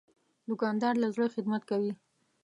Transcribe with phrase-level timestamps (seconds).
[0.49, 1.91] دوکاندار له زړه خدمت کوي.